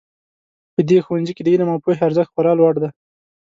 په 0.73 0.81
دې 0.89 0.97
ښوونځي 1.05 1.33
کې 1.35 1.43
د 1.43 1.47
علم 1.53 1.69
او 1.71 1.79
پوهې 1.83 2.05
ارزښت 2.07 2.29
خورا 2.33 2.53
لوړ 2.59 2.73
ده 2.83 2.89